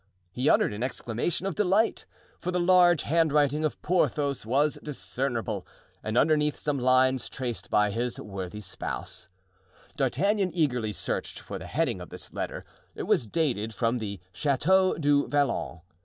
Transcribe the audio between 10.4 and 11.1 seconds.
eagerly